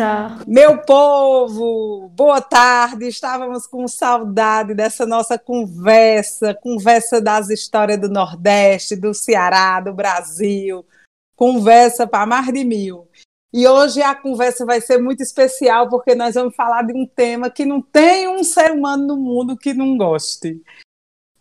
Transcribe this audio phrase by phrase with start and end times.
[0.00, 0.38] Nossa!
[0.46, 3.06] Meu povo, boa tarde.
[3.06, 10.86] Estávamos com saudade dessa nossa conversa, conversa das histórias do Nordeste, do Ceará, do Brasil.
[11.36, 13.08] Conversa para mais de mil.
[13.52, 17.50] E hoje a conversa vai ser muito especial porque nós vamos falar de um tema
[17.50, 20.62] que não tem um ser humano no mundo que não goste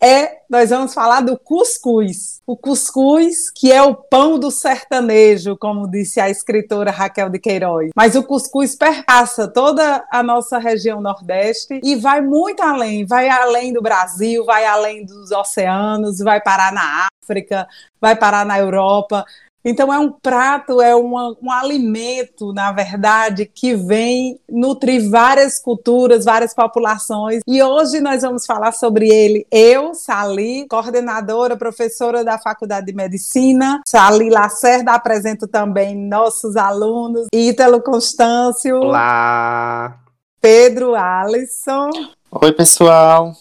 [0.01, 2.41] é nós vamos falar do cuscuz.
[2.47, 7.91] O cuscuz, que é o pão do sertanejo, como disse a escritora Raquel de Queiroz.
[7.95, 13.71] Mas o cuscuz perpassa toda a nossa região Nordeste e vai muito além, vai além
[13.73, 17.67] do Brasil, vai além dos oceanos, vai parar na África,
[18.01, 19.23] vai parar na Europa.
[19.63, 26.25] Então, é um prato, é uma, um alimento, na verdade, que vem nutrir várias culturas,
[26.25, 27.41] várias populações.
[27.45, 29.45] E hoje nós vamos falar sobre ele.
[29.51, 33.81] Eu, Sali, coordenadora, professora da Faculdade de Medicina.
[33.85, 37.27] Sali Lacerda, apresento também nossos alunos.
[37.33, 38.77] Ítalo Constâncio.
[38.77, 39.99] Olá!
[40.41, 41.89] Pedro Alisson.
[42.31, 43.33] Oi, pessoal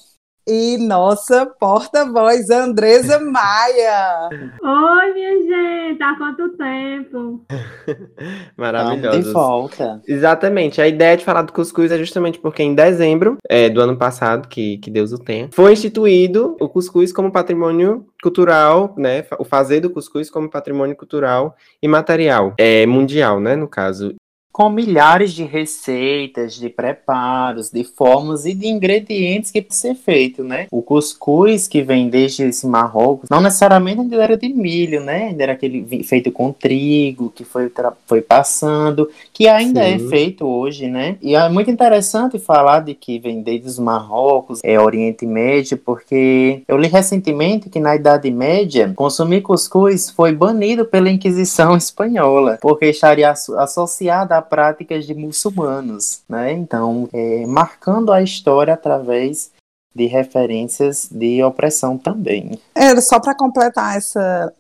[0.49, 4.31] e nossa porta-voz, Andresa Maia.
[4.63, 7.45] Oi, minha gente, há quanto tempo?
[8.57, 9.19] Maravilhoso.
[9.19, 10.01] De volta.
[10.09, 10.81] Exatamente.
[10.81, 14.49] A ideia de falar do cuscuz é justamente porque em dezembro é, do ano passado,
[14.49, 19.27] que, que Deus o tenha, foi instituído o cuscuz como patrimônio cultural, né?
[19.39, 23.55] O fazer do cuscuz como patrimônio cultural e material é, mundial, né?
[23.55, 24.15] No caso
[24.53, 30.43] com milhares de receitas, de preparos, de formas e de ingredientes que pode ser feito,
[30.43, 30.67] né?
[30.71, 35.29] O cuscuz que vem desde esse Marrocos, não necessariamente ainda era de milho, né?
[35.29, 37.71] Ainda era aquele feito com trigo, que foi,
[38.07, 40.07] foi passando, que ainda é Sim.
[40.07, 41.17] é feito hoje, né?
[41.23, 46.63] E é muito interessante falar de que vem desde os Marrocos, é Oriente Médio, porque
[46.67, 52.87] eu li recentemente que na Idade Média, consumir cuscuz foi banido pela Inquisição Espanhola, porque
[52.87, 56.53] estaria associado a práticas de muçulmanos, né?
[56.53, 59.51] Então, é, marcando a história através
[59.95, 62.59] de referências de opressão também.
[62.75, 64.53] É, só para completar essa,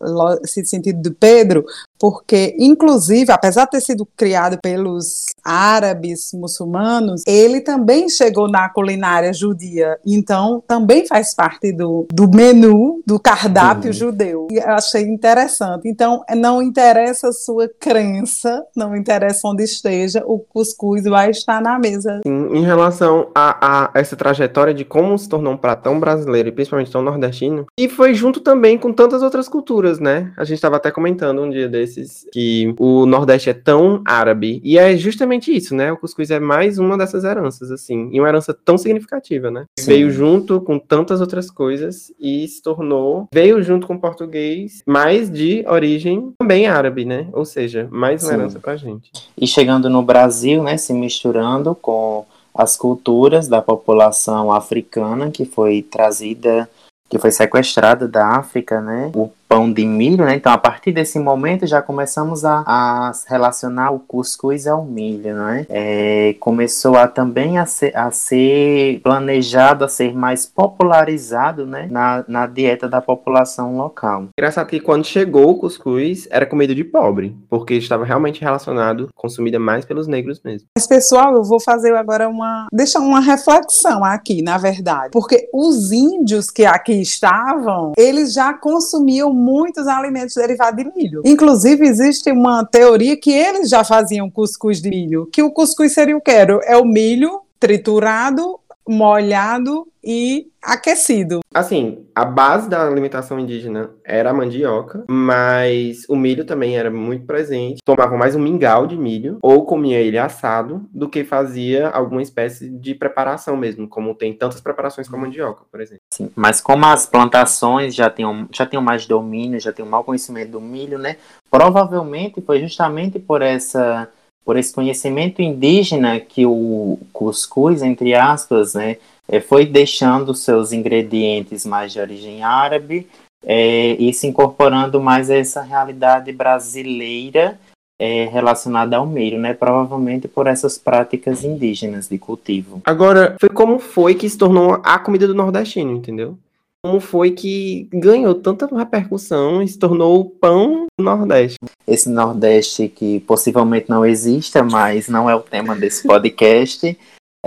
[0.43, 1.65] esse sentido do Pedro,
[1.98, 9.32] porque, inclusive, apesar de ter sido criado pelos árabes muçulmanos, ele também chegou na culinária
[9.32, 13.92] judia, então também faz parte do, do menu, do cardápio uhum.
[13.92, 14.48] judeu.
[14.50, 15.88] E eu achei interessante.
[15.88, 21.78] Então, não interessa a sua crença, não interessa onde esteja, o cuscuz vai estar na
[21.78, 22.20] mesa.
[22.26, 26.48] Sim, em relação a, a essa trajetória de como se tornou um prato tão brasileiro
[26.48, 30.32] e principalmente tão nordestino, e foi junto também com tantas outras culturas, né?
[30.37, 34.60] A gente estava até comentando um dia desse desses que o Nordeste é tão árabe.
[34.62, 35.91] E é justamente isso, né?
[35.91, 38.10] O cuscuz é mais uma dessas heranças, assim.
[38.12, 39.65] E uma herança tão significativa, né?
[39.78, 39.87] Sim.
[39.87, 43.26] Veio junto com tantas outras coisas e se tornou.
[43.32, 47.28] Veio junto com o português, mas de origem também árabe, né?
[47.32, 48.34] Ou seja, mais uma Sim.
[48.34, 49.10] herança pra gente.
[49.37, 50.76] E chegando no Brasil, né?
[50.76, 56.69] Se misturando com as culturas da população africana que foi trazida
[57.09, 59.10] que foi sequestrada da África, né?
[59.15, 60.34] O pão de milho, né?
[60.34, 65.66] Então, a partir desse momento, já começamos a, a relacionar o cuscuz ao milho, né?
[65.69, 71.88] É, começou a também a ser, a ser planejado, a ser mais popularizado, né?
[71.91, 74.26] Na, na dieta da população local.
[74.38, 79.58] Engraçado que quando chegou o cuscuz, era comida de pobre, porque estava realmente relacionado, consumida
[79.58, 80.69] mais pelos negros mesmo.
[80.76, 82.66] Mas, pessoal, eu vou fazer agora uma...
[82.72, 85.10] deixar uma reflexão aqui, na verdade.
[85.12, 91.22] Porque os índios que aqui estavam, eles já consumiam muitos alimentos derivados de milho.
[91.25, 96.16] Inclusive, existe uma teoria que eles já faziam cuscuz de milho, que o cuscuz seria
[96.16, 96.31] o que?
[96.31, 101.41] É o milho triturado, molhado e aquecido.
[101.53, 107.25] Assim, a base da alimentação indígena era a mandioca, mas o milho também era muito
[107.25, 107.81] presente.
[107.84, 112.69] Tomava mais um mingau de milho ou comia ele assado do que fazia alguma espécie
[112.69, 116.03] de preparação mesmo, como tem tantas preparações com a mandioca, por exemplo.
[116.12, 120.53] Sim, mas como as plantações já tinham, já tinham mais domínio, já tinham mau conhecimento
[120.53, 121.17] do milho, né?
[121.50, 124.09] Provavelmente foi justamente por essa
[124.44, 128.97] por esse conhecimento indígena que o cuscuz, entre aspas, né,
[129.28, 133.06] é, foi deixando seus ingredientes mais de origem árabe
[133.44, 137.58] é, e se incorporando mais a essa realidade brasileira
[138.00, 139.52] é, relacionada ao milho, né?
[139.52, 142.80] Provavelmente por essas práticas indígenas de cultivo.
[142.84, 146.38] Agora, foi como foi que se tornou a comida do nordestino, entendeu?
[146.84, 151.58] Como foi que ganhou tanta repercussão e se tornou o pão do Nordeste?
[151.84, 156.96] Esse Nordeste que possivelmente não exista, mas não é o tema desse podcast.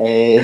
[0.04, 0.38] É,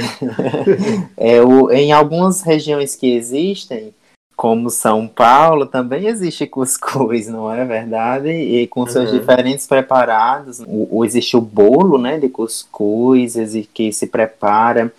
[1.18, 3.94] é o, em algumas regiões que existem,
[4.36, 8.30] como São Paulo, também existe cuscuz, não é verdade?
[8.30, 9.19] E com seus Uhum.
[9.19, 10.59] diferentes preparados.
[10.59, 13.36] O, o- existe o bolo, né, de cuscuz,
[13.74, 14.94] que se prepara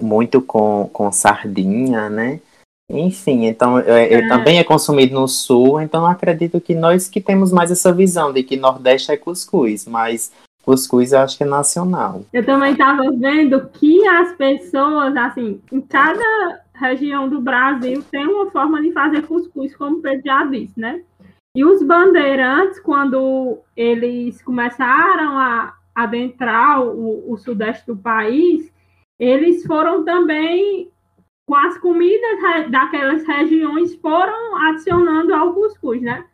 [0.00, 2.40] muito com, com sardinha, né?
[2.88, 7.50] Enfim, então é, é, também é consumido no sul, então acredito que nós que temos
[7.50, 10.30] mais essa visão de que Nordeste é cuscuz, mas
[10.66, 12.24] cuscuz eu acho que é nacional.
[12.32, 18.50] Eu também estava vendo que as pessoas, assim, em cada região do Brasil tem uma
[18.50, 21.02] forma de fazer cuscuz, como o já disse, né?
[21.56, 28.70] E os bandeirantes, quando eles começaram a adentrar o, o sudeste do país,
[29.18, 30.90] eles foram também
[31.46, 36.24] com as comidas daquelas regiões foram adicionando ao cuscuz, né?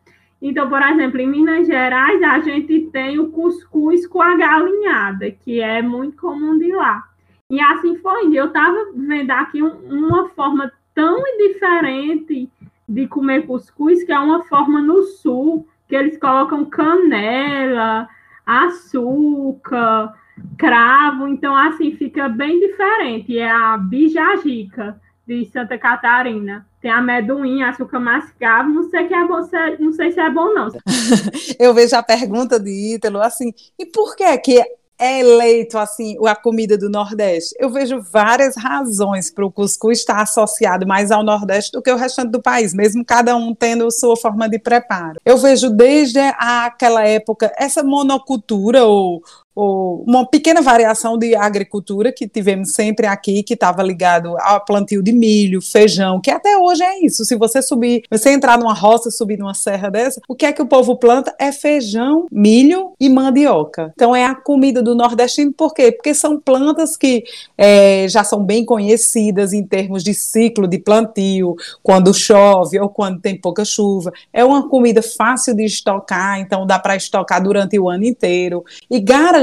[0.43, 5.61] Então, por exemplo, em Minas Gerais, a gente tem o cuscuz com a galinhada, que
[5.61, 7.05] é muito comum de lá.
[7.49, 8.37] E assim foi.
[8.37, 12.51] Eu estava vendo aqui um- uma forma tão diferente
[12.89, 18.09] de comer cuscuz, que é uma forma no sul, que eles colocam canela,
[18.45, 20.13] açúcar,
[20.59, 21.29] cravo.
[21.29, 23.39] Então, assim, fica bem diferente.
[23.39, 26.67] É a bijajica de Santa Catarina.
[26.81, 28.69] Tem amendoim, açúcar mascavo.
[28.71, 30.69] Não sei, que é bom, se- não sei se é bom, não.
[31.59, 34.61] Eu vejo a pergunta de Ítalo assim, e por que que
[34.99, 37.55] é eleito assim a comida do Nordeste?
[37.59, 41.97] Eu vejo várias razões para o cuscuz estar associado mais ao Nordeste do que o
[41.97, 45.19] restante do país, mesmo cada um tendo sua forma de preparo.
[45.25, 49.23] Eu vejo desde aquela época essa monocultura ou
[49.55, 55.13] uma pequena variação de agricultura que tivemos sempre aqui, que estava ligado ao plantio de
[55.13, 57.25] milho, feijão, que até hoje é isso.
[57.25, 60.63] Se você subir, você entrar numa roça, subir numa serra dessa, o que é que
[60.63, 61.35] o povo planta?
[61.39, 63.93] É feijão, milho e mandioca.
[63.95, 65.93] Então é a comida do nordestino, por quê?
[65.93, 67.25] Porque são plantas que
[67.59, 73.21] é, já são bem conhecidas em termos de ciclo de plantio, quando chove ou quando
[73.21, 74.13] tem pouca chuva.
[74.33, 78.99] É uma comida fácil de estocar, então dá para estocar durante o ano inteiro e
[78.99, 79.42] garante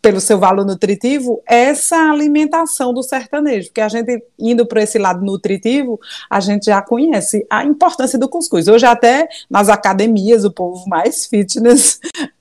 [0.00, 5.24] pelo seu valor nutritivo essa alimentação do sertanejo, porque a gente indo para esse lado
[5.24, 5.98] nutritivo,
[6.30, 8.68] a gente já conhece a importância do cuscuz.
[8.68, 12.00] Hoje até nas academias o povo mais fitness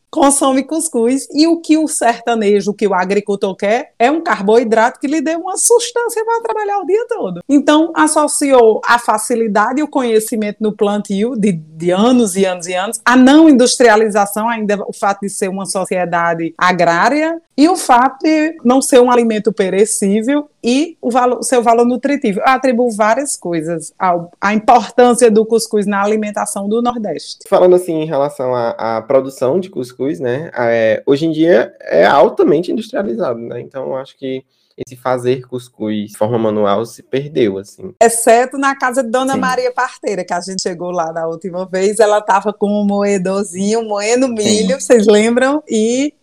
[0.10, 5.00] consome cuscuz e o que o sertanejo, o que o agricultor quer é um carboidrato
[5.00, 7.42] que lhe dê uma substância para trabalhar o dia todo.
[7.48, 12.74] Então associou a facilidade e o conhecimento no plantio de, de anos e anos e
[12.74, 18.24] anos, a não industrialização, ainda o fato de ser uma sociedade agrária e o fato
[18.24, 22.42] de não ser um alimento perecível e o valor, seu valor nutritivo.
[22.42, 27.48] Eu atribuo várias coisas ao, à importância do cuscuz na alimentação do Nordeste.
[27.48, 30.52] Falando assim em relação à, à produção de cuscuz, né?
[30.58, 33.62] é, hoje em dia é altamente industrializado, né?
[33.62, 34.44] Então acho que
[34.78, 37.94] esse fazer cuscuz de forma manual se perdeu, assim.
[38.04, 39.40] Exceto na casa de Dona Sim.
[39.40, 43.84] Maria Parteira, que a gente chegou lá na última vez, ela estava com um moedorzinho,
[43.84, 45.64] moendo milho, vocês lembram?
[45.68, 46.14] E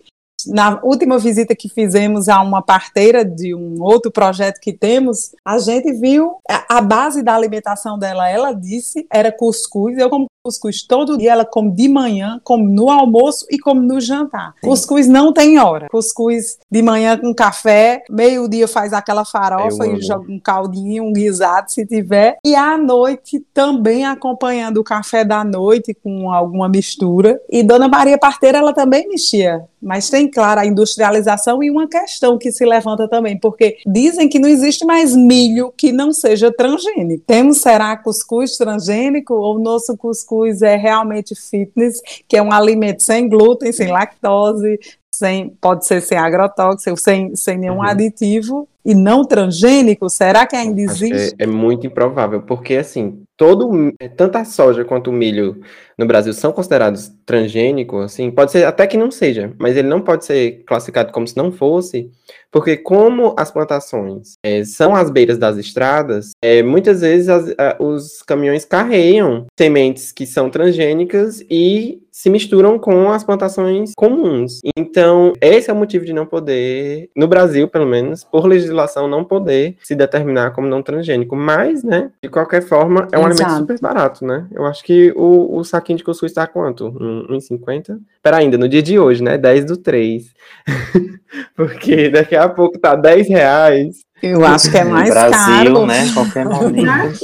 [0.46, 5.58] na última visita que fizemos a uma parteira de um outro projeto que temos, a
[5.58, 9.98] gente viu a, a base da alimentação dela, ela disse, era cuscuz.
[9.98, 13.98] Eu como cuscuz todo dia, ela come de manhã, come no almoço e come no
[13.98, 14.52] jantar.
[14.60, 14.68] Sim.
[14.68, 15.88] Cuscuz não tem hora.
[15.88, 21.72] Cuscuz de manhã com café, meio-dia faz aquela farofa e joga um caldinho, um guisado,
[21.72, 22.36] se tiver.
[22.44, 27.40] E à noite também acompanhando o café da noite com alguma mistura.
[27.48, 29.64] E Dona Maria Parteira, ela também mexia.
[29.84, 34.38] Mas tem, claro, a industrialização e uma questão que se levanta também, porque dizem que
[34.38, 37.22] não existe mais milho que não seja transgênico.
[37.26, 43.28] Temos, será, cuscuz transgênico ou nosso cuscuz é realmente fitness, que é um alimento sem
[43.28, 44.80] glúten, sem lactose,
[45.14, 47.82] sem, pode ser sem agrotóxico, sem, sem nenhum Uhum.
[47.82, 50.10] aditivo e não transgênico?
[50.10, 51.34] Será que ainda existe?
[51.40, 55.60] é, é muito improvável, porque assim, todo mi- tanto a soja quanto o milho
[55.98, 60.00] no Brasil são considerados transgênicos, assim, pode ser até que não seja, mas ele não
[60.00, 62.10] pode ser classificado como se não fosse,
[62.50, 67.76] porque como as plantações eh, são às beiras das estradas, eh, muitas vezes as- a-
[67.80, 74.60] os caminhões carregam sementes que são transgênicas e se misturam com as plantações comuns.
[74.76, 79.24] Então, esse é o motivo de não poder, no Brasil, pelo menos, por legislação, não
[79.24, 81.34] poder se determinar como não transgênico.
[81.34, 83.58] Mas, né, de qualquer forma, é um alimento Exato.
[83.62, 84.46] super barato, né?
[84.52, 86.86] Eu acho que o, o saquinho de cuscuz tá quanto?
[86.86, 87.98] Um- 1,50?
[88.22, 89.36] Pera ainda, no dia de hoje, né?
[89.36, 90.32] 10 do 3.
[91.56, 94.04] Porque daqui a pouco tá 10 reais.
[94.22, 95.84] Eu acho que é mais Brasil, caro.
[95.86, 96.10] né?
[96.14, 97.18] Qualquer momento.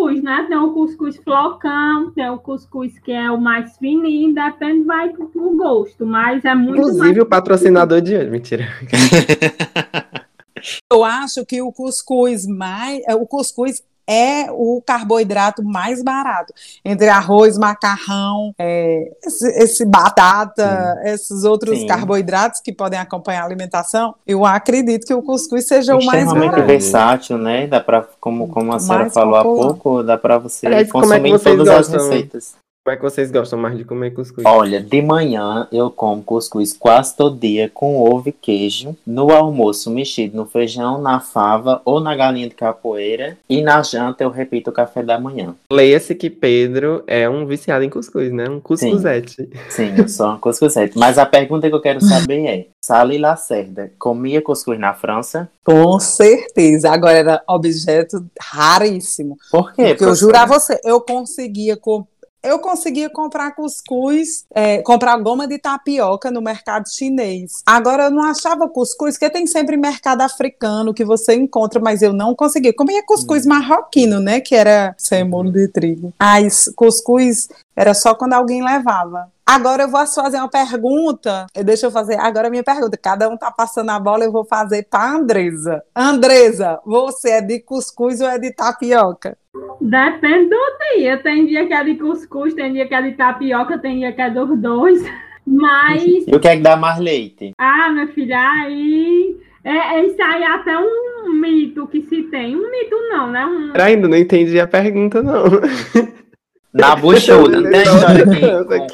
[0.00, 0.46] Cuscuz, né?
[0.48, 5.28] Tem o cuscuz flocão, tem o cuscuz que é o mais fininho, depende, vai pro,
[5.56, 8.30] gosto, mas é muito Inclusive o patrocinador de hoje.
[8.30, 8.66] Mentira.
[10.92, 16.52] Eu acho que o cuscuz mais, é, o cuscuz é o carboidrato mais barato.
[16.84, 21.10] Entre arroz, macarrão, é, esse, esse, batata, Sim.
[21.10, 21.86] esses outros Sim.
[21.86, 26.44] carboidratos que podem acompanhar a alimentação, eu acredito que o cuscuz seja o mais barato.
[26.44, 27.66] Extremamente versátil, né?
[27.68, 29.40] Dá pra, como, como a senhora falou popular.
[29.40, 31.96] há pouco, dá para você Aliás, consumir é todas gostam?
[31.96, 32.54] as receitas.
[32.90, 34.44] Como é que vocês gostam mais de comer cuscuz?
[34.44, 38.96] Olha, de manhã eu como cuscuz quase todo dia com ovo e queijo.
[39.06, 43.38] No almoço, mexido no feijão, na fava ou na galinha de capoeira.
[43.48, 45.54] E na janta eu repito o café da manhã.
[45.72, 48.50] Leia-se que Pedro é um viciado em cuscuz, né?
[48.50, 49.36] Um cuscuzete.
[49.36, 50.98] Sim, Sim eu sou um cuscuzete.
[50.98, 55.48] Mas a pergunta que eu quero saber é: Sally Lacerda comia cuscuz na França?
[55.62, 56.90] Com certeza.
[56.90, 59.36] Agora era objeto raríssimo.
[59.48, 59.90] Por quê?
[59.90, 62.10] Porque eu juro a você, eu conseguia comer
[62.42, 67.62] eu conseguia comprar cuscuz, é, comprar goma de tapioca no mercado chinês.
[67.66, 72.12] Agora eu não achava cuscuz, que tem sempre mercado africano que você encontra, mas eu
[72.12, 72.72] não conseguia.
[72.72, 73.50] Comia cuscuz hum.
[73.50, 74.40] marroquino, né?
[74.40, 76.12] Que era sem molho de trigo.
[76.18, 79.30] Mas cuscuz era só quando alguém levava.
[79.44, 81.46] Agora eu vou fazer uma pergunta.
[81.64, 82.96] Deixa eu fazer agora a minha pergunta.
[82.96, 85.82] Cada um tá passando a bola, eu vou fazer para Andresa.
[85.94, 89.36] Andresa, você é de cuscuz ou é de tapioca?
[89.80, 90.58] Depende do
[90.94, 91.16] dia.
[91.18, 94.20] Tem dia que é de cuscuz, tem dia que é de tapioca, tem dia que
[94.20, 95.02] é dos dois.
[95.46, 96.26] Mas.
[96.26, 97.52] E o que é que dá mais leite?
[97.58, 99.36] Ah, minha filha, aí.
[99.64, 102.54] É, é isso aí até um mito que se tem.
[102.56, 103.46] Um mito não, né?
[103.46, 103.72] Um...
[103.80, 105.44] Ainda não entendi a pergunta, não.
[106.72, 108.40] Na buchuda, não tem história aqui.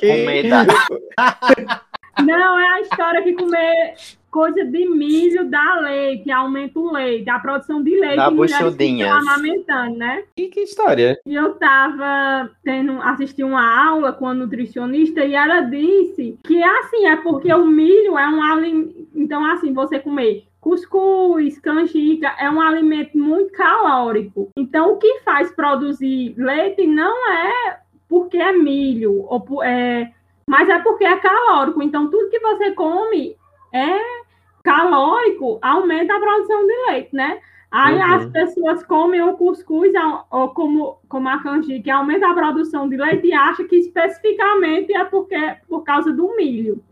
[0.06, 3.94] Com, Não, é a história que comer
[4.36, 8.16] coisa de milho dá leite, aumenta o leite, a produção de leite.
[8.16, 9.14] Na buchudinha.
[9.14, 10.24] amamentando, né?
[10.36, 11.18] E que história?
[11.24, 17.06] E eu tava tendo, assisti uma aula com a nutricionista e ela disse que assim,
[17.06, 19.08] é porque o milho é um alimento.
[19.14, 24.50] Então, assim, você comer Cuscuz, canjica é um alimento muito calórico.
[24.54, 30.12] Então, o que faz produzir leite não é porque é milho, ou, é,
[30.46, 31.82] mas é porque é calórico.
[31.82, 33.34] Então, tudo que você come
[33.72, 34.25] é
[34.66, 37.38] calórico, aumenta a produção de leite, né?
[37.70, 38.14] Aí uhum.
[38.14, 39.92] as pessoas comem o cuscuz,
[40.30, 45.04] ou como, como a canjica, aumenta a produção de leite e acha que especificamente é
[45.04, 45.36] porque
[45.68, 46.82] por causa do milho.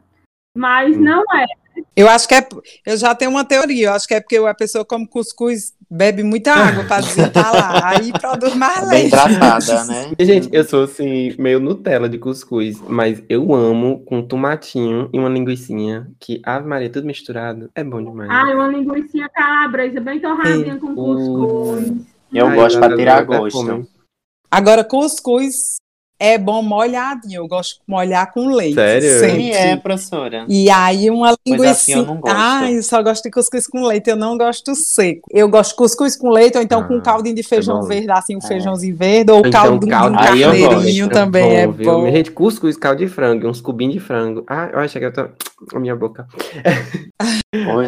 [0.54, 1.02] Mas uhum.
[1.02, 1.46] não é.
[1.96, 2.46] Eu acho que é.
[2.86, 3.88] Eu já tenho uma teoria.
[3.88, 7.88] Eu acho que é porque a pessoa come cuscuz, bebe muita água para lá.
[7.88, 9.10] Aí produz mais leite.
[9.10, 10.12] Bem tratada, né?
[10.20, 15.28] Gente, eu sou assim, meio Nutella de cuscuz, mas eu amo com tomatinho e uma
[15.28, 18.30] linguiçinha, que Ave Maria, tudo misturado, é bom demais.
[18.30, 21.92] Ah, uma linguiçinha calabresa bem torradinha com cuscuz.
[22.32, 23.88] Eu Ai, gosto para tirar gosto.
[24.50, 25.76] Agora, cuscuz
[26.18, 27.42] é bom molhadinho.
[27.42, 28.74] Eu gosto de molhar com leite.
[28.74, 29.20] Sério?
[29.20, 30.44] Sim, é, professora.
[30.48, 31.70] E aí uma linguiça.
[31.70, 32.36] Assim eu não gosto.
[32.36, 34.08] Ah, eu só gosto de cuscuz com leite.
[34.08, 35.28] Eu não gosto seco.
[35.32, 37.86] Eu gosto de cuscuz com leite ou então ah, com caldinho de é feijão é
[37.86, 38.46] verde, assim, um é.
[38.46, 41.82] feijãozinho verde ou então, caldo de um carneirinho também é bom.
[41.82, 42.10] É bom.
[42.10, 44.44] Gente, cuscuz, caldo de frango, uns cubinhos de frango.
[44.46, 45.28] Ah, eu acho que eu tô...
[45.72, 46.26] A minha boca.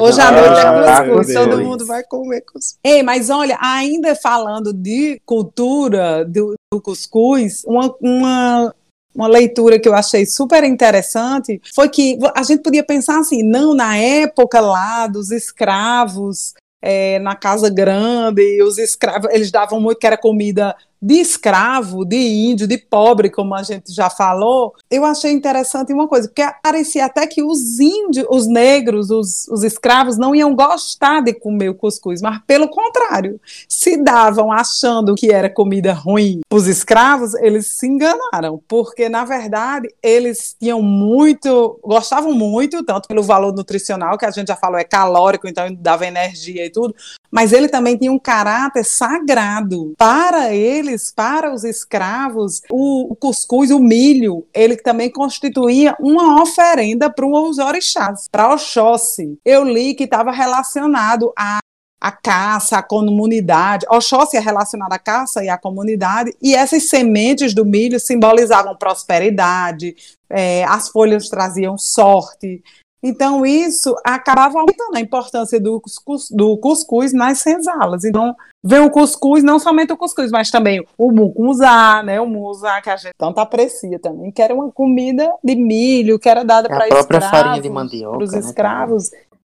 [0.00, 2.78] Hoje à noite é cuscuz, todo mundo vai comer cuscuz.
[2.82, 8.74] Ei, mas olha, ainda falando de cultura do, do cuscuz, uma, uma
[9.14, 13.74] uma leitura que eu achei super interessante foi que a gente podia pensar assim, não,
[13.74, 16.52] na época lá dos escravos,
[16.82, 22.16] é, na Casa Grande, os escravos, eles davam muito que era comida de escravo, de
[22.16, 27.04] índio, de pobre, como a gente já falou, eu achei interessante uma coisa, porque parecia
[27.04, 31.74] até que os índios, os negros, os, os escravos não iam gostar de comer o
[31.76, 37.86] cuscuz, mas pelo contrário, se davam achando que era comida ruim os escravos, eles se
[37.86, 44.30] enganaram, porque na verdade eles tinham muito, gostavam muito, tanto pelo valor nutricional, que a
[44.32, 46.96] gente já falou é calórico, então dava energia e tudo,
[47.30, 49.92] mas ele também tinha um caráter sagrado.
[49.98, 57.26] Para eles, para os escravos, o, cuscuz, o milho, ele também constituía uma oferenda para
[57.26, 59.38] os orixás, para Oxóssi.
[59.44, 61.58] Eu li que estava relacionado a
[62.00, 63.86] a caça, a comunidade.
[63.88, 69.96] Oxóssi é relacionado à caça e à comunidade, e essas sementes do milho simbolizavam prosperidade,
[70.30, 72.62] é, as folhas traziam sorte.
[73.08, 78.04] Então, isso acabava aumentando a importância do cuscuz, do cuscuz nas senzalas.
[78.04, 78.34] Então,
[78.64, 82.20] vem o cuscuz, não somente o cuscuz, mas também o mucunzá, né?
[82.20, 86.28] O mucunzá que a gente tanto aprecia também, que era uma comida de milho, que
[86.28, 87.04] era dada é para escravos.
[87.04, 88.16] A própria farinha de mandioca.
[88.16, 89.10] Para os né, escravos.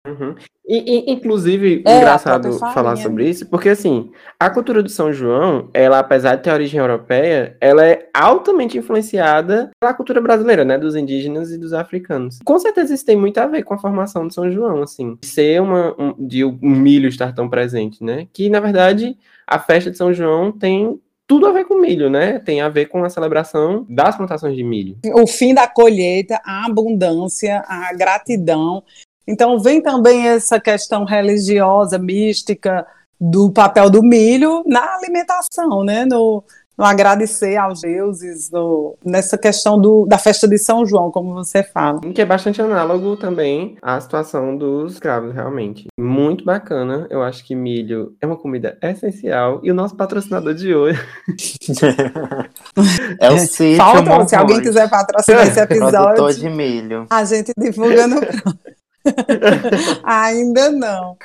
[0.08, 0.36] Uhum.
[0.66, 5.70] E, e, inclusive, É, engraçado falar sobre isso, porque assim, a cultura do São João,
[5.74, 10.78] ela, apesar de ter origem europeia, ela é altamente influenciada pela cultura brasileira, né?
[10.78, 12.40] Dos indígenas e dos africanos.
[12.46, 15.18] Com certeza isso tem muito a ver com a formação do São João, assim.
[15.24, 15.96] Ser uma.
[16.00, 18.28] Um, de o milho estar tão presente, né?
[18.32, 22.40] Que, na verdade, a festa de São João tem tudo a ver com milho, né?
[22.40, 24.98] Tem a ver com a celebração das plantações de milho.
[25.14, 28.84] o fim da colheita, a abundância, a gratidão.
[29.28, 32.86] Então vem também essa questão religiosa, mística
[33.20, 36.06] do papel do milho na alimentação, né?
[36.06, 36.44] No,
[36.78, 41.62] no agradecer aos deuses, no- nessa questão do, da festa de São João, como você
[41.62, 42.00] fala.
[42.00, 45.88] Que é bastante análogo também à situação dos escravos, realmente.
[46.00, 47.06] Muito bacana.
[47.10, 49.60] Eu acho que milho é uma comida essencial.
[49.62, 51.00] E o nosso patrocinador de hoje.
[53.20, 57.06] É o sítio Falta, se alguém quiser patrocinar esse Produtor episódio, de milho.
[57.10, 58.22] a gente divulga no
[60.04, 61.18] Ainda não.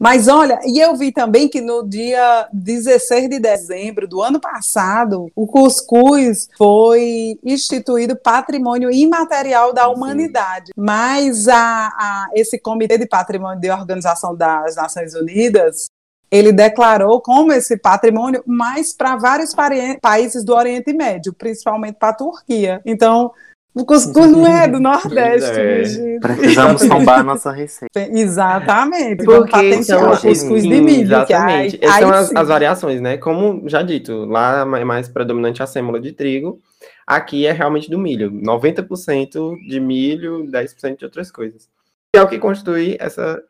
[0.00, 5.26] Mas olha, e eu vi também que no dia 16 de dezembro do ano passado,
[5.34, 10.72] o cuscuz foi instituído patrimônio imaterial da humanidade.
[10.76, 15.86] Mas a, a- esse Comitê de Patrimônio de Organização das Nações Unidas
[16.30, 19.54] ele declarou como esse patrimônio, mas para vários
[20.00, 22.80] países do Oriente Médio, principalmente para a Turquia.
[22.86, 23.30] Então,
[23.74, 25.84] o cuscuz não é do Nordeste, é.
[25.84, 26.20] gente.
[26.20, 28.00] Precisamos tombar a nossa receita.
[28.12, 29.24] Exatamente.
[29.24, 31.26] Porque patentear o cuscuz de sim, milho.
[31.26, 31.78] Que aí, Exatamente.
[31.80, 33.16] Essas aí são as, as variações, né?
[33.16, 36.60] Como já dito, lá é mais predominante a sêmola de trigo.
[37.06, 38.30] Aqui é realmente do milho.
[38.30, 41.68] 90% de milho, 10% de outras coisas.
[42.14, 43.42] Que é o que constitui essa.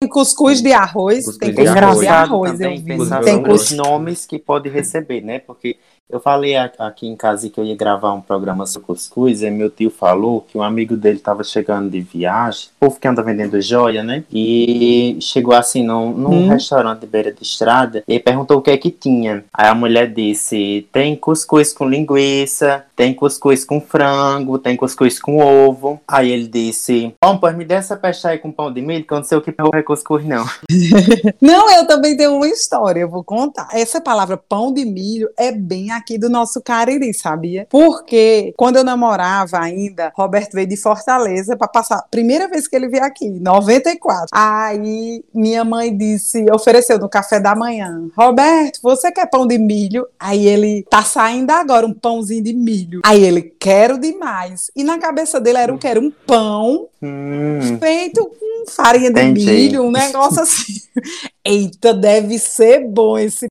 [0.00, 1.24] Tem cuscuz de arroz.
[1.24, 2.00] Cuscuz tem de cuscuz arroz.
[2.00, 2.96] de arroz, também vi.
[2.96, 3.72] pensar Tem os cuscuz.
[3.72, 5.38] nomes que pode receber, né?
[5.38, 9.50] Porque eu falei aqui em casa que eu ia gravar um programa sobre cuscuz, e
[9.50, 13.22] meu tio falou que um amigo dele estava chegando de viagem, o povo que anda
[13.22, 14.24] vendendo joia, né?
[14.32, 16.48] E chegou assim num, num Hum.
[16.48, 19.44] restaurante de beira de estrada e perguntou o que é que tinha.
[19.52, 25.38] Aí a mulher disse: tem cuscuz com linguiça, tem cuscuz com frango, tem cuscuz com
[25.38, 26.00] ovo.
[26.06, 29.12] Aí ele disse: Bom, pois me dê essa peste aí com pão de milho, que
[29.12, 30.46] eu não sei o que é cuscuz, não.
[31.40, 33.68] Não, eu também tenho uma história, eu vou contar.
[33.72, 37.66] Essa palavra pão de milho é bem aqui do nosso Cariri, sabia?
[37.70, 42.88] Porque quando eu namorava ainda, Roberto veio de Fortaleza para passar, primeira vez que ele
[42.88, 44.28] veio aqui, 94.
[44.32, 50.06] Aí minha mãe disse, ofereceu no café da manhã, Roberto, você quer pão de milho?
[50.18, 53.00] Aí ele, tá saindo agora um pãozinho de milho.
[53.04, 54.70] Aí ele, quero demais.
[54.76, 55.86] E na cabeça dele era o que?
[55.86, 57.78] Era um pão Hum.
[57.78, 59.46] feito com farinha de Entendi.
[59.46, 60.74] milho, um negócio assim.
[61.44, 63.46] Eita, deve ser bom esse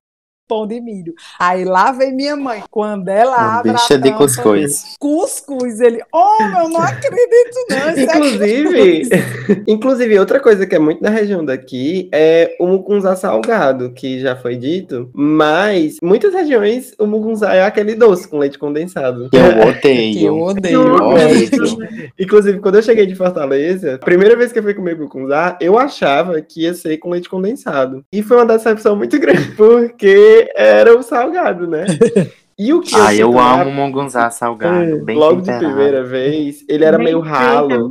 [0.47, 1.13] pão de milho.
[1.39, 4.95] Aí lá vem minha mãe, quando ela Uma abre a bicha de tampa, cuscuz.
[4.99, 10.75] cuscuz, ele, oh, eu não acredito não, isso é Inclusive, cuscuz." inclusive, outra coisa que
[10.75, 16.33] é muito da região daqui é o mucunzá salgado, que já foi dito, mas muitas
[16.33, 19.29] regiões o mucunzá é aquele doce com leite condensado.
[19.29, 20.93] Que eu que eu odeio.
[20.93, 21.03] odeio.
[21.03, 21.77] Horrível.
[22.19, 25.77] Inclusive, quando eu cheguei de Fortaleza, a primeira vez que eu fui comer mucunzá, eu
[25.77, 28.03] achava que ia ser com leite condensado.
[28.11, 31.85] E foi uma decepção muito grande, porque era o salgado, né?
[32.57, 35.65] E o que Ah, eu lá, amo mongunzá salgado, bem logo de temperado.
[35.65, 37.89] primeira vez, ele era Bem meio é ralo.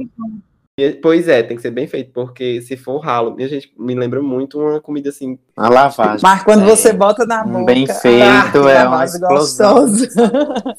[1.00, 4.20] Pois é, tem que ser bem feito, porque se for ralo, minha gente me lembra
[4.20, 5.38] muito uma comida assim.
[5.56, 6.18] Uma lavagem.
[6.20, 6.66] Mas quando É.
[6.66, 9.82] você bota na Um boca, bem ah, feito, é uma explosão.
[9.84, 10.08] gostosa.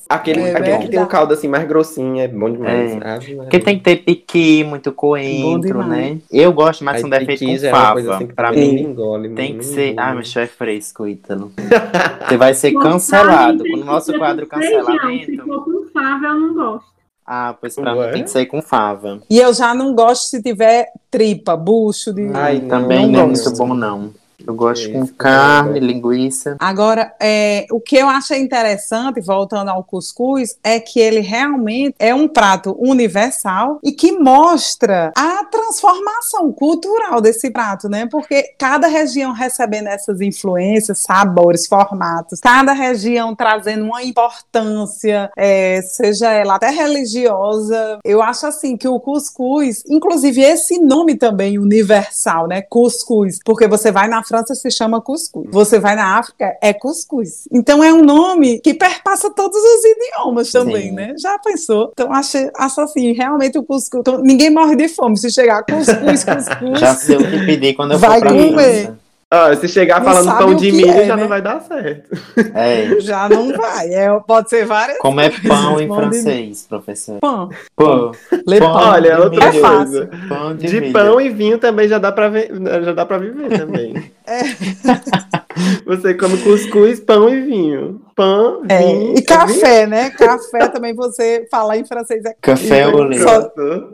[0.10, 2.92] Aquele, É aquele que tem um caldo assim mais grossinho, é bom demais.
[2.92, 2.96] É.
[2.96, 3.38] Ave Maria.
[3.44, 6.18] Porque tem que ter piqui, muito coentro, né?
[6.30, 8.16] Eu gosto mais Aí quando é feito piqui com é fava.
[8.16, 9.92] assim que pra mim, engole, tem que ser.
[9.94, 10.10] engole.
[10.10, 11.54] Ah, meu chefe é fresco, Ítalo.
[12.28, 13.64] Você vai ser cancelado.
[13.64, 14.82] tem No nosso quadro com feijão.
[14.82, 15.46] Se cancelamento.
[15.46, 16.95] for com fava, eu não gosto.
[17.26, 18.08] Ah, pois pra Ué?
[18.08, 19.20] mim tem que ser com fava.
[19.30, 23.28] E eu já não gosto se tiver tripa, bucho de Ai, não, Também não, é
[23.28, 23.46] gosto.
[23.46, 24.14] muito bom, não.
[24.46, 25.86] Eu gosto Que com carne, cara.
[25.86, 26.56] linguiça.
[26.60, 32.14] Agora, é, o que eu achei interessante, voltando ao cuscuz, é que ele realmente é
[32.14, 38.08] um prato universal e que mostra a transformação cultural desse prato, né?
[38.10, 46.32] Porque cada região recebendo essas influências, sabores, formatos, cada região trazendo uma importância, é, seja
[46.32, 48.00] ela até religiosa.
[48.04, 52.62] Eu acho assim que o cuscuz, inclusive esse nome também universal, né?
[52.62, 57.48] Cuscuz, porque você vai na França se chama cuscuz, você vai na África é cuscuz.
[57.52, 60.92] Então é um nome que perpassa todos os idiomas também, Sim.
[60.92, 61.14] né?
[61.18, 61.90] Já pensou?
[61.92, 66.24] Então acho, acho assim, realmente o cuscuz, então, ninguém morre de fome se chegar cuscuz,
[66.24, 66.80] cuscuz.
[66.80, 68.92] Já sei o que pedir quando eu Vai for pra comer.
[69.30, 71.24] Ah, se chegar Não falando pão de milho, é, já né?
[71.24, 72.16] não vai dar certo.
[72.54, 73.00] É.
[73.02, 73.90] Já não vai.
[73.94, 77.18] É, pode ser várias Como é pão em Pão de francês, professor?
[77.20, 77.50] pão.
[77.76, 78.12] Pão.
[78.48, 78.72] Le Pão.
[78.74, 78.92] pão.
[78.92, 79.66] Olha, outra milho.
[79.66, 80.10] É coisa.
[80.30, 82.50] Pão de, De pão e vinho também já dá pra, ver,
[82.84, 84.12] já dá pra viver também.
[84.28, 84.42] É.
[85.86, 88.02] Você come cuscuz, pão e vinho.
[88.16, 89.18] Pão, É, vinho.
[89.18, 90.10] e café, né?
[90.12, 92.98] Café também você falar em francês é Café vinho.
[92.98, 93.22] au lait.
[93.22, 93.90] Só- Pronto.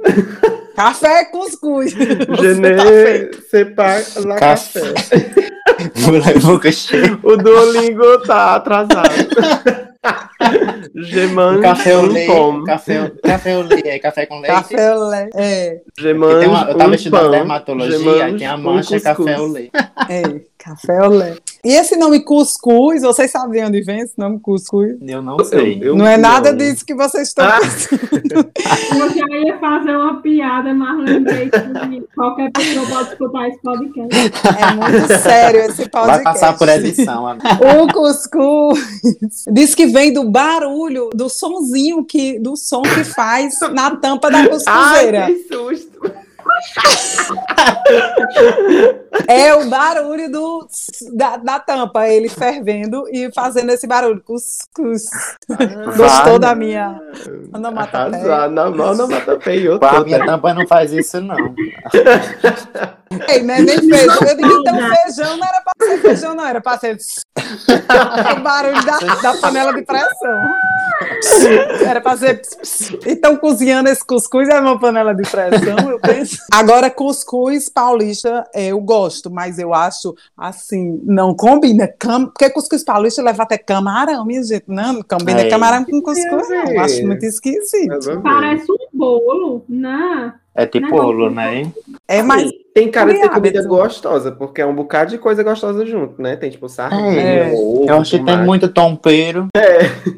[0.76, 1.94] Café é cuscuz.
[1.98, 4.94] Tá sais pas la Café.
[4.94, 6.40] café.
[6.42, 7.20] Boca cheia.
[7.24, 9.10] O Duolingo tá atrasado.
[10.95, 12.27] Je mange Café au um lait.
[12.27, 12.63] pão.
[12.63, 13.82] Café, café au lait.
[13.86, 14.47] É café com leite.
[14.54, 15.30] Café au lait.
[15.36, 17.32] É, Je Porque mange tem uma- eu tava um estudando pão.
[17.32, 19.39] Dermatologia, aí tem a mancha um café cuscuz.
[19.39, 19.71] au lait.
[20.10, 20.21] é,
[20.58, 21.41] café au lait.
[21.63, 24.95] E esse nome cuscuz, vocês sabem de onde vem esse nome cuscuz?
[25.08, 25.80] Eu não sei.
[25.82, 27.60] Eu- não é nada disso que vocês estão Ah.
[27.60, 28.51] pensando.
[28.97, 34.32] Eu já ia fazer uma piada, mas lembrei que qualquer pessoa pode escutar esse podcast.
[34.60, 36.08] É muito sério esse podcast.
[36.08, 37.27] Vai passar por edição.
[37.27, 37.47] amiga.
[37.84, 38.80] O cuscuz
[39.51, 44.39] diz que vem do barulho, do sonzinho que, do som que faz na tampa da
[44.39, 45.26] Ai, cuscuzeira.
[45.28, 46.02] que susto.
[49.28, 50.67] É o barulho do,
[51.13, 54.22] da, da tampa, ele fervendo e fazendo esse barulho.
[54.22, 55.10] Cuscuz.
[55.98, 57.00] Gostou da minha
[57.54, 58.06] onomatopeia?
[58.06, 58.50] Arrasar.
[58.50, 59.67] Não, não, não matapei.
[59.67, 61.54] Eu Com a minha tampa não faz isso, não.
[63.28, 63.60] Ei, né?
[63.60, 64.28] Nem feijão.
[64.28, 64.63] Eu digo,
[66.12, 66.97] era pra ser feijão, não, era pra ser
[68.38, 70.52] o barulho da, da panela de pressão.
[71.88, 72.41] Era pra ser.
[73.06, 76.38] Então, cozinhando esse cuscuz é uma panela de pressão, eu penso.
[76.52, 81.88] Agora, cuscuz paulista eu gosto, mas eu acho assim, não combina.
[82.00, 82.26] Cam...
[82.26, 84.65] Porque cuscuz paulista leva até camarão, minha gente.
[84.67, 85.50] Não, combina É.
[85.50, 86.71] camarão com cuscuz, não.
[86.71, 88.21] Eu acho muito esquisito.
[88.21, 90.34] Parece um bolo, né?
[90.54, 91.30] É tipo Não, não.
[91.30, 91.72] né?
[92.08, 92.44] É mais.
[92.50, 96.22] Sim, tem cara de ser comida gostosa, porque é um bocado de coisa gostosa junto,
[96.22, 96.36] né?
[96.38, 97.54] Tem tipo sardinha, É.
[97.54, 99.48] ovo, Eu acho que tem muito tompeiro.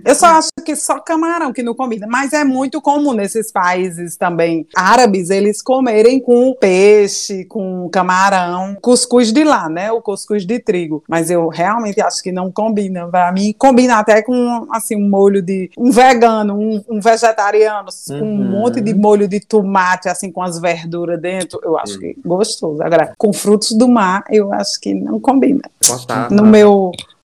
[0.06, 4.15] Eu só acho que só camarão que não combina, mas é muito comum nesses países
[4.17, 9.91] também árabes eles comerem com peixe, com camarão, cuscuz de lá, né?
[9.91, 11.04] O cuscuz de trigo.
[11.08, 13.08] Mas eu realmente acho que não combina.
[13.08, 18.13] Pra mim, combina até com assim um molho de um vegano, um, um vegetariano, com
[18.15, 18.43] um Uhum.
[18.52, 21.59] monte de molho de tomate, assim, com as verduras dentro.
[21.63, 22.81] Eu acho que gostoso.
[22.81, 25.62] Agora, com frutos do mar, eu acho que não combina.
[25.88, 26.33] Batata.
[26.33, 26.91] No meu,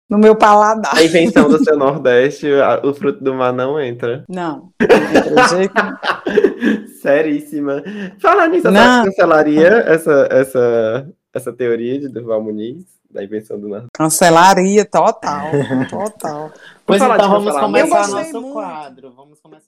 [0.10, 0.95] no meu paladar.
[0.95, 2.47] A invenção do seu Nordeste,
[2.84, 4.23] o fruto do mar não entra.
[4.28, 4.71] Não.
[4.80, 6.88] não entra de jeito nenhum.
[7.02, 7.84] Seríssima.
[8.19, 9.06] Falar nisso, você Não.
[9.06, 13.89] cancelaria essa, essa, essa teoria de Durval Muniz, da invenção do Nordeste?
[13.93, 15.52] Cancelaria total,
[15.89, 16.52] total.
[16.86, 18.54] Pois então vamos começar nosso muito.
[18.54, 19.13] quadro.
[19.15, 19.65] Vamos começar.